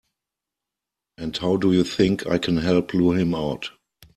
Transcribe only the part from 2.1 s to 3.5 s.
I can help lure him